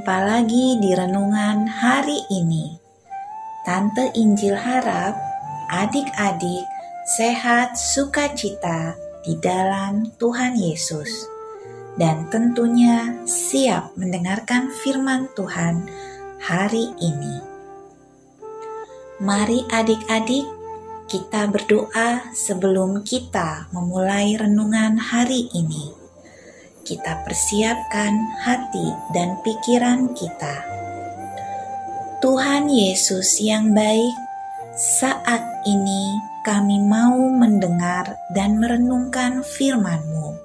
Jumpa 0.00 0.16
lagi 0.24 0.80
di 0.80 0.96
renungan 0.96 1.68
hari 1.68 2.24
ini. 2.32 2.72
Tante 3.68 4.08
Injil 4.16 4.56
harap 4.56 5.12
adik-adik 5.68 6.64
sehat 7.04 7.76
sukacita 7.76 8.96
di 9.20 9.36
dalam 9.44 10.08
Tuhan 10.16 10.56
Yesus. 10.56 11.28
Dan 12.00 12.32
tentunya 12.32 13.12
siap 13.28 13.92
mendengarkan 14.00 14.72
firman 14.80 15.28
Tuhan 15.36 15.84
hari 16.40 16.96
ini. 16.96 17.36
Mari 19.20 19.68
adik-adik 19.68 20.48
kita 21.12 21.44
berdoa 21.44 22.32
sebelum 22.32 23.04
kita 23.04 23.68
memulai 23.76 24.32
renungan 24.32 24.96
hari 24.96 25.52
ini 25.52 25.99
kita 26.84 27.24
persiapkan 27.24 28.12
hati 28.44 28.92
dan 29.12 29.40
pikiran 29.40 30.12
kita. 30.16 30.64
Tuhan 32.20 32.68
Yesus 32.68 33.40
yang 33.40 33.72
baik, 33.72 34.12
saat 34.76 35.40
ini 35.64 36.20
kami 36.44 36.80
mau 36.84 37.16
mendengar 37.32 38.12
dan 38.36 38.60
merenungkan 38.60 39.40
firman-Mu. 39.40 40.36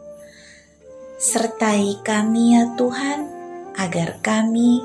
Sertai 1.19 1.99
kami 2.03 2.55
ya 2.55 2.71
Tuhan, 2.79 3.27
agar 3.75 4.23
kami 4.23 4.79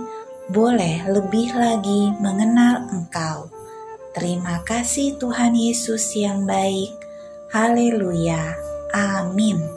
boleh 0.50 1.06
lebih 1.06 1.54
lagi 1.54 2.10
mengenal 2.18 2.90
Engkau. 2.90 3.46
Terima 4.10 4.58
kasih 4.66 5.14
Tuhan 5.22 5.54
Yesus 5.54 6.10
yang 6.18 6.42
baik. 6.42 6.90
Haleluya. 7.54 8.58
Amin. 8.90 9.69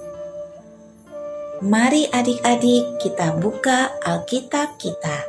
Mari 1.64 2.11
adik-adik 2.11 3.00
kita 3.00 3.39
buka 3.39 3.95
Alkitab 4.03 4.75
kita. 4.75 5.23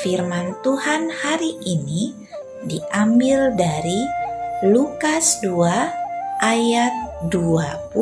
Firman 0.00 0.56
Tuhan 0.64 1.12
hari 1.12 1.60
ini 1.68 2.16
diambil 2.64 3.52
dari 3.52 4.08
Lukas 4.64 5.44
2 5.44 6.40
ayat 6.40 6.96
21 7.28 7.92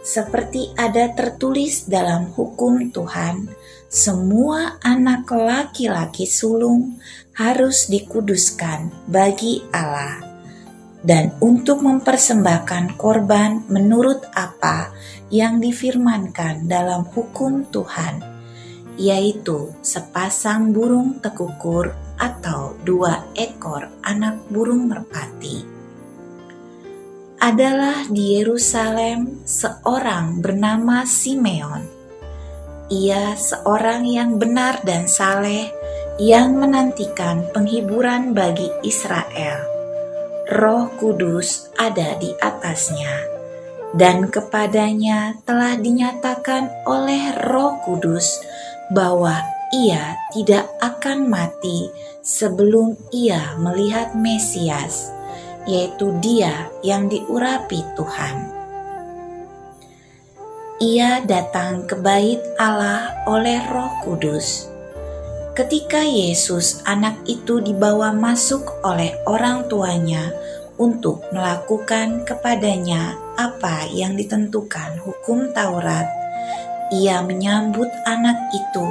Seperti 0.00 0.72
ada 0.80 1.12
tertulis 1.12 1.84
dalam 1.84 2.32
hukum 2.32 2.88
Tuhan, 2.88 3.44
semua 3.88 4.76
anak 4.84 5.32
laki-laki 5.32 6.28
sulung 6.28 7.00
harus 7.32 7.88
dikuduskan 7.88 8.92
bagi 9.08 9.64
Allah, 9.72 10.20
dan 11.00 11.32
untuk 11.40 11.80
mempersembahkan 11.80 13.00
korban 13.00 13.64
menurut 13.72 14.28
apa 14.36 14.92
yang 15.32 15.56
difirmankan 15.56 16.68
dalam 16.68 17.08
hukum 17.16 17.64
Tuhan, 17.72 18.20
yaitu 19.00 19.72
sepasang 19.80 20.68
burung 20.76 21.16
tekukur 21.24 21.96
atau 22.20 22.76
dua 22.84 23.24
ekor 23.32 23.88
anak 24.04 24.36
burung 24.52 24.84
merpati. 24.84 25.64
Adalah 27.40 28.04
di 28.12 28.36
Yerusalem 28.36 29.48
seorang 29.48 30.44
bernama 30.44 31.08
Simeon 31.08 31.97
ia 32.88 33.36
seorang 33.36 34.08
yang 34.08 34.40
benar 34.40 34.80
dan 34.80 35.04
saleh 35.04 35.68
yang 36.16 36.56
menantikan 36.56 37.44
penghiburan 37.52 38.32
bagi 38.32 38.72
Israel. 38.80 39.60
Roh 40.48 40.88
Kudus 40.96 41.68
ada 41.76 42.16
di 42.16 42.32
atasnya, 42.40 43.22
dan 43.92 44.32
kepadanya 44.32 45.36
telah 45.44 45.76
dinyatakan 45.76 46.88
oleh 46.88 47.36
Roh 47.52 47.76
Kudus 47.84 48.40
bahwa 48.88 49.36
ia 49.68 50.16
tidak 50.32 50.64
akan 50.80 51.28
mati 51.28 51.92
sebelum 52.24 52.96
ia 53.12 53.52
melihat 53.60 54.16
Mesias, 54.16 55.12
yaitu 55.68 56.16
Dia 56.24 56.72
yang 56.80 57.12
diurapi 57.12 57.84
Tuhan 57.92 58.57
ia 60.78 61.18
datang 61.26 61.90
ke 61.90 61.98
bait 61.98 62.38
Allah 62.54 63.10
oleh 63.26 63.58
Roh 63.66 63.90
Kudus. 64.06 64.70
Ketika 65.58 66.06
Yesus, 66.06 66.86
anak 66.86 67.18
itu 67.26 67.58
dibawa 67.58 68.14
masuk 68.14 68.78
oleh 68.86 69.18
orang 69.26 69.66
tuanya 69.66 70.30
untuk 70.78 71.26
melakukan 71.34 72.22
kepadanya 72.22 73.18
apa 73.34 73.90
yang 73.90 74.14
ditentukan 74.14 75.02
hukum 75.02 75.50
Taurat, 75.50 76.06
ia 76.94 77.26
menyambut 77.26 77.90
anak 78.06 78.38
itu 78.54 78.86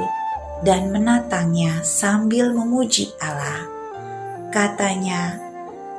dan 0.60 0.92
menatangnya 0.92 1.80
sambil 1.80 2.52
memuji 2.52 3.16
Allah. 3.16 3.64
Katanya, 4.52 5.40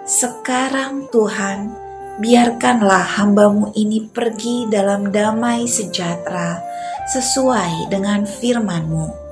"Sekarang 0.05 1.09
Tuhan, 1.09 1.88
biarkanlah 2.19 3.15
hambamu 3.15 3.71
ini 3.79 4.03
pergi 4.11 4.67
dalam 4.67 5.07
damai 5.07 5.63
sejahtera 5.63 6.59
sesuai 7.07 7.87
dengan 7.87 8.27
firmanmu. 8.27 9.31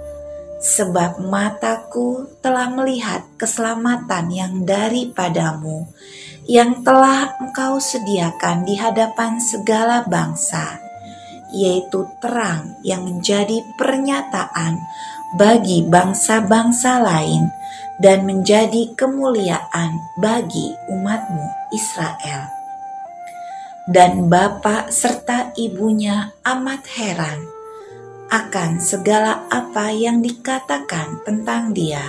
Sebab 0.58 1.22
mataku 1.22 2.26
telah 2.42 2.72
melihat 2.74 3.22
keselamatan 3.38 4.26
yang 4.34 4.54
daripadamu, 4.66 5.86
yang 6.50 6.82
telah 6.82 7.38
engkau 7.38 7.78
sediakan 7.78 8.66
di 8.66 8.74
hadapan 8.74 9.38
segala 9.38 10.02
bangsa, 10.10 10.82
yaitu 11.54 12.10
terang 12.18 12.74
yang 12.82 13.06
menjadi 13.06 13.62
pernyataan 13.78 14.82
bagi 15.38 15.86
bangsa-bangsa 15.86 17.06
lain 17.06 17.54
dan 18.02 18.26
menjadi 18.26 18.98
kemuliaan 18.98 20.02
bagi 20.18 20.74
umatmu 20.90 21.46
Israel 21.70 22.57
dan 23.88 24.28
bapak 24.28 24.92
serta 24.92 25.56
ibunya 25.56 26.36
amat 26.44 26.84
heran 27.00 27.40
akan 28.28 28.84
segala 28.84 29.48
apa 29.48 29.96
yang 29.96 30.20
dikatakan 30.20 31.24
tentang 31.24 31.72
dia. 31.72 32.04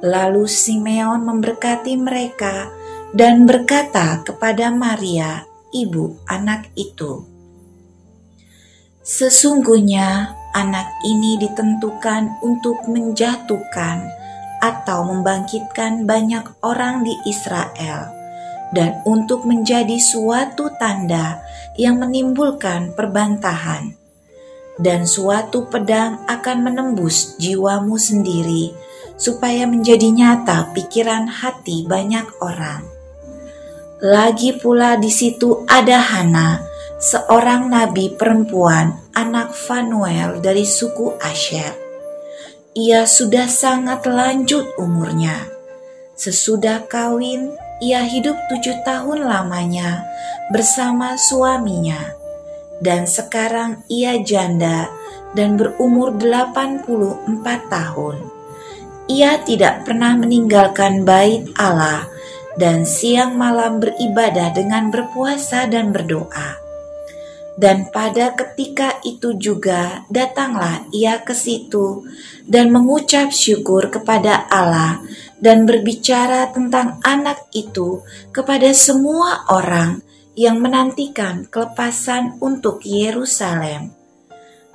Lalu 0.00 0.48
Simeon 0.48 1.20
memberkati 1.20 2.00
mereka 2.00 2.72
dan 3.12 3.44
berkata 3.44 4.24
kepada 4.24 4.72
Maria, 4.72 5.44
ibu 5.68 6.16
anak 6.24 6.72
itu, 6.72 7.28
"Sesungguhnya 9.04 10.32
anak 10.56 10.88
ini 11.04 11.36
ditentukan 11.44 12.40
untuk 12.40 12.88
menjatuhkan 12.88 14.00
atau 14.64 15.12
membangkitkan 15.12 16.08
banyak 16.08 16.48
orang 16.64 17.04
di 17.04 17.12
Israel." 17.28 18.23
Dan 18.72 19.02
untuk 19.04 19.44
menjadi 19.44 19.98
suatu 20.00 20.72
tanda 20.78 21.42
yang 21.76 21.98
menimbulkan 21.98 22.94
perbantahan, 22.94 23.92
dan 24.78 25.04
suatu 25.04 25.66
pedang 25.66 26.22
akan 26.30 26.58
menembus 26.64 27.36
jiwamu 27.36 27.98
sendiri, 27.98 28.72
supaya 29.18 29.66
menjadi 29.66 30.10
nyata 30.10 30.74
pikiran 30.74 31.26
hati 31.26 31.86
banyak 31.86 32.26
orang. 32.42 32.82
Lagi 34.02 34.52
pula 34.58 34.98
di 34.98 35.08
situ 35.08 35.64
ada 35.64 35.96
Hana, 35.96 36.60
seorang 36.98 37.70
nabi 37.70 38.12
perempuan, 38.12 39.00
anak 39.14 39.54
Fanuel 39.54 40.42
dari 40.42 40.66
suku 40.66 41.14
Asher. 41.22 41.72
Ia 42.74 43.06
sudah 43.06 43.46
sangat 43.46 44.02
lanjut 44.10 44.74
umurnya. 44.82 45.46
Sesudah 46.18 46.90
kawin, 46.90 47.54
ia 47.84 48.00
hidup 48.08 48.48
tujuh 48.48 48.80
tahun 48.80 49.28
lamanya 49.28 50.08
bersama 50.48 51.20
suaminya, 51.20 52.16
dan 52.80 53.04
sekarang 53.04 53.84
ia 53.92 54.24
janda 54.24 54.88
dan 55.36 55.60
berumur 55.60 56.16
84 56.16 57.44
tahun. 57.68 58.16
ia 59.04 59.36
tidak 59.44 59.84
pernah 59.84 60.16
meninggalkan 60.16 61.04
bait 61.04 61.44
Allah 61.60 62.08
dan 62.56 62.88
siang 62.88 63.36
malam 63.36 63.76
beribadah 63.76 64.48
dengan 64.56 64.88
berpuasa 64.88 65.68
dan 65.68 65.92
berdoa. 65.92 66.56
Dan 67.54 67.86
pada 67.92 68.34
ketika 68.34 68.98
itu 69.06 69.36
juga 69.38 70.02
datanglah 70.10 70.88
ia 70.90 71.22
ke 71.22 71.36
situ 71.36 72.02
dan 72.48 72.72
mengucap 72.74 73.30
syukur 73.30 73.92
kepada 73.92 74.48
Allah 74.50 75.04
dan 75.42 75.66
berbicara 75.66 76.50
tentang 76.54 77.00
anak 77.02 77.50
itu 77.54 78.02
kepada 78.30 78.70
semua 78.74 79.46
orang 79.50 80.02
yang 80.34 80.58
menantikan 80.58 81.46
kelepasan 81.46 82.38
untuk 82.42 82.82
Yerusalem. 82.82 83.94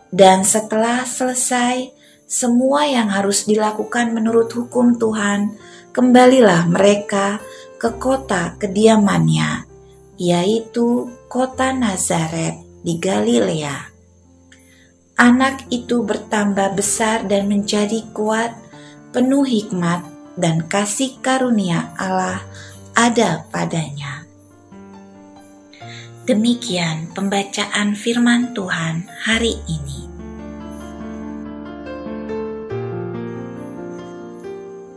Dan 0.09 0.41
setelah 0.41 1.05
selesai 1.05 1.93
semua 2.25 2.85
yang 2.87 3.09
harus 3.09 3.45
dilakukan 3.45 4.13
menurut 4.15 4.49
hukum 4.53 4.97
Tuhan, 4.97 5.53
kembalilah 5.93 6.65
mereka 6.65 7.43
ke 7.77 7.93
kota 7.97 8.55
kediamannya, 8.57 9.65
yaitu 10.17 11.09
kota 11.29 11.75
Nazaret 11.75 12.57
di 12.81 12.97
Galilea. 12.97 13.77
Anak 15.19 15.67
itu 15.67 15.99
bertambah 15.99 16.79
besar 16.79 17.27
dan 17.27 17.51
menjadi 17.51 18.07
kuat, 18.15 18.55
penuh 19.11 19.43
hikmat 19.43 20.08
dan 20.39 20.63
kasih 20.65 21.19
karunia 21.19 21.91
Allah 21.99 22.41
ada 22.95 23.43
padanya. 23.51 24.23
Demikian 26.23 27.11
pembacaan 27.11 27.93
firman 27.93 28.55
Tuhan 28.55 29.05
hari 29.27 29.59
ini. 29.67 30.07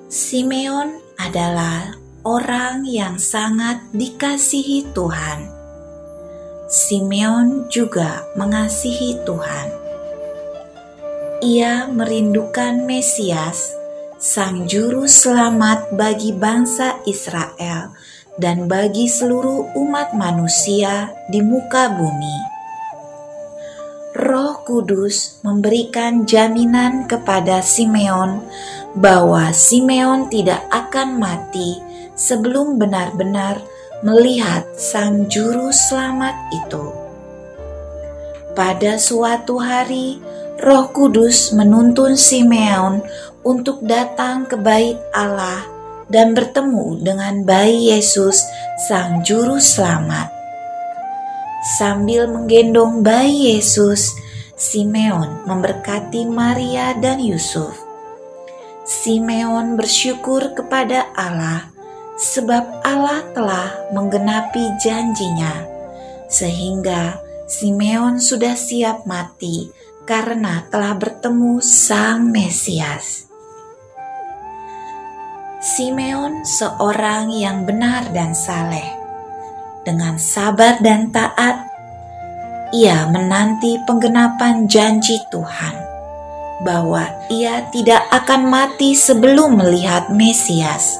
Simeon 0.06 1.03
adalah 1.19 1.99
orang 2.23 2.87
yang 2.87 3.19
sangat 3.19 3.81
dikasihi 3.91 4.93
Tuhan 4.94 5.62
Simeon 6.73 7.69
juga 7.69 8.25
mengasihi 8.33 9.21
Tuhan. 9.29 9.69
Ia 11.44 11.85
merindukan 11.93 12.89
Mesias, 12.89 13.77
Sang 14.22 14.70
Juru 14.70 15.10
Selamat 15.10 15.98
bagi 15.98 16.30
bangsa 16.30 17.02
Israel 17.10 17.90
dan 18.38 18.70
bagi 18.70 19.10
seluruh 19.10 19.74
umat 19.74 20.14
manusia 20.14 21.10
di 21.26 21.42
muka 21.42 21.90
bumi. 21.90 22.38
Roh 24.14 24.62
Kudus 24.62 25.42
memberikan 25.42 26.22
jaminan 26.22 27.10
kepada 27.10 27.66
Simeon 27.66 28.46
bahwa 28.94 29.50
Simeon 29.50 30.30
tidak 30.30 30.70
akan 30.70 31.19
mati 31.19 31.82
sebelum 32.14 32.78
benar-benar 32.78 33.58
melihat 34.06 34.62
Sang 34.78 35.26
Juru 35.26 35.74
Selamat 35.74 36.38
itu. 36.54 36.94
Pada 38.54 39.02
suatu 39.02 39.58
hari, 39.58 40.22
Roh 40.62 40.94
Kudus 40.94 41.50
menuntun 41.50 42.14
Simeon 42.14 43.02
untuk 43.43 43.83
datang 43.83 44.47
ke 44.47 44.55
Bait 44.59 44.99
Allah 45.15 45.67
dan 46.12 46.37
bertemu 46.37 47.00
dengan 47.00 47.43
bayi 47.43 47.94
Yesus, 47.94 48.44
Sang 48.87 49.25
Juru 49.25 49.56
Selamat. 49.59 50.29
Sambil 51.79 52.27
menggendong 52.27 53.00
bayi 53.00 53.56
Yesus, 53.56 54.12
Simeon 54.59 55.43
memberkati 55.49 56.29
Maria 56.29 56.94
dan 57.00 57.19
Yusuf. 57.19 57.75
Simeon 58.83 59.79
bersyukur 59.79 60.53
kepada 60.59 61.09
Allah 61.15 61.73
sebab 62.19 62.85
Allah 62.85 63.25
telah 63.35 63.69
menggenapi 63.91 64.79
janjinya, 64.79 65.67
sehingga 66.29 67.19
Simeon 67.49 68.23
sudah 68.23 68.55
siap 68.55 69.09
mati 69.09 69.71
karena 70.06 70.67
telah 70.71 70.94
bertemu 70.94 71.59
Sang 71.62 72.31
Mesias. 72.31 73.31
Simeon 75.62 76.43
seorang 76.43 77.31
yang 77.31 77.62
benar 77.62 78.11
dan 78.11 78.35
saleh. 78.35 78.99
Dengan 79.87 80.19
sabar 80.19 80.82
dan 80.82 81.14
taat, 81.14 81.70
ia 82.75 83.06
menanti 83.06 83.79
penggenapan 83.87 84.67
janji 84.67 85.23
Tuhan 85.31 85.79
bahwa 86.67 87.06
ia 87.31 87.62
tidak 87.70 88.03
akan 88.11 88.50
mati 88.50 88.99
sebelum 88.99 89.62
melihat 89.62 90.11
Mesias 90.11 90.99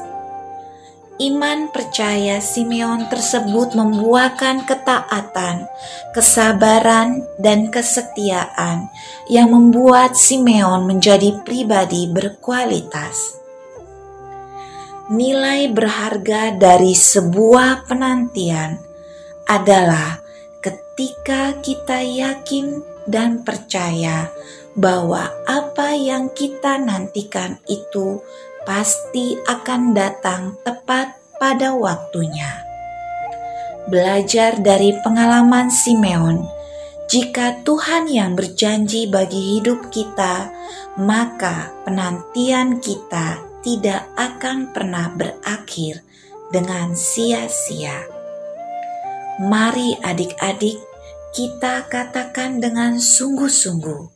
Iman 1.21 1.69
percaya 1.69 2.41
Simeon 2.41 3.05
tersebut 3.05 3.77
membuahkan 3.77 4.65
ketaatan, 4.65 5.69
kesabaran, 6.09 7.21
dan 7.37 7.69
kesetiaan 7.69 8.89
yang 9.29 9.53
membuat 9.53 10.17
Simeon 10.17 10.89
menjadi 10.89 11.37
pribadi 11.45 12.09
berkualitas. 12.09 13.42
Nilai 15.11 15.67
berharga 15.67 16.55
dari 16.55 16.95
sebuah 16.95 17.91
penantian 17.91 18.79
adalah 19.43 20.23
ketika 20.63 21.59
kita 21.59 21.99
yakin 21.99 22.79
dan 23.03 23.43
percaya 23.43 24.31
bahwa 24.79 25.27
apa 25.43 25.91
yang 25.91 26.31
kita 26.31 26.79
nantikan 26.79 27.59
itu 27.67 28.23
pasti 28.63 29.35
akan 29.43 29.91
datang 29.91 30.55
tepat 30.63 31.19
pada 31.35 31.75
waktunya. 31.75 32.63
Belajar 33.91 34.55
dari 34.63 34.95
pengalaman 35.03 35.67
Simeon, 35.67 36.47
jika 37.11 37.59
Tuhan 37.67 38.07
yang 38.07 38.39
berjanji 38.39 39.11
bagi 39.11 39.59
hidup 39.59 39.91
kita, 39.91 40.47
maka 40.95 41.75
penantian 41.83 42.79
kita 42.79 43.51
tidak 43.63 44.05
akan 44.19 44.75
pernah 44.75 45.09
berakhir 45.15 46.03
dengan 46.51 46.93
sia-sia. 46.93 48.05
Mari 49.41 49.97
adik-adik, 50.03 50.77
kita 51.33 51.89
katakan 51.89 52.61
dengan 52.61 53.01
sungguh-sungguh, 53.01 54.13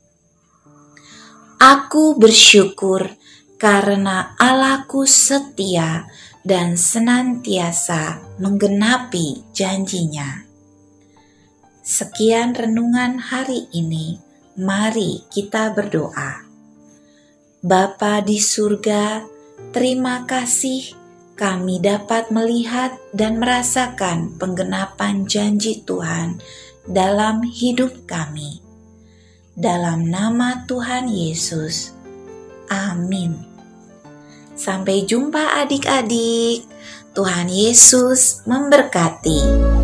Aku 1.57 2.13
bersyukur 2.21 3.17
karena 3.57 4.37
Allahku 4.37 5.09
setia 5.09 6.05
dan 6.45 6.77
senantiasa 6.77 8.21
menggenapi 8.37 9.41
janjinya. 9.57 10.45
Sekian 11.81 12.53
renungan 12.53 13.17
hari 13.17 13.65
ini, 13.73 14.21
mari 14.53 15.25
kita 15.33 15.73
berdoa. 15.73 16.45
Bapa 17.65 18.21
di 18.21 18.37
surga, 18.37 19.25
terima 19.71 20.23
kasih 20.27 20.97
kami 21.37 21.77
dapat 21.77 22.33
melihat 22.33 22.97
dan 23.13 23.37
merasakan 23.37 24.33
penggenapan 24.41 25.29
janji 25.29 25.85
Tuhan 25.85 26.41
dalam 26.89 27.45
hidup 27.45 28.09
kami. 28.09 28.65
Dalam 29.53 30.09
nama 30.09 30.65
Tuhan 30.65 31.09
Yesus, 31.09 31.93
amin. 32.73 33.37
Sampai 34.57 35.05
jumpa 35.05 35.61
adik-adik. 35.61 36.65
Tuhan 37.13 37.49
Yesus 37.49 38.45
memberkati. 38.45 39.76